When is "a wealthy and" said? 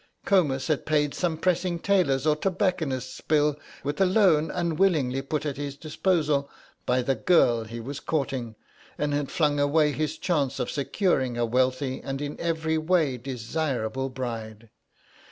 11.37-12.19